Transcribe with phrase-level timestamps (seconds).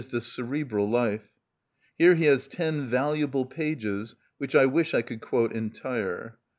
[0.09, 1.29] _,the cerebral, life.
[1.95, 6.39] Here he has ten valuable pages which I wish I could quote entire.